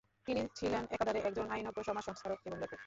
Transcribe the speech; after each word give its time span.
তিনি 0.25 0.41
ছিলেন 0.55 0.83
একাধারে 0.91 1.19
একজন 1.19 1.45
আইনজ্ঞ, 1.49 1.77
সমাজ 1.81 2.03
সংস্কারক 2.03 2.39
এবং 2.45 2.57
লেখক। 2.59 2.79